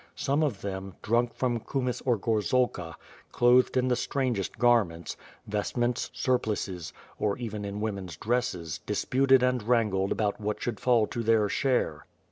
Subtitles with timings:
[0.15, 2.95] Some of them, drunk from kumys or gor zalka,
[3.31, 5.15] clothed in the strangest garments;
[5.47, 6.43] vestments^ sur 202 W/T/i FIRE AND SWORD.
[6.43, 11.47] plices, or even in women's dresses, disputed and wrangled about what should fall to their
[11.49, 12.07] share.